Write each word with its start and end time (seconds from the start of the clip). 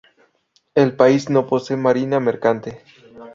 El 0.73 0.95
país 0.95 1.29
no 1.29 1.45
posee 1.45 1.77
marina 1.77 2.19
mercante. 2.19 2.81